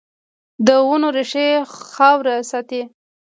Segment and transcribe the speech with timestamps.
[0.67, 1.47] د ونو ریښې
[1.93, 2.81] خاوره ساتي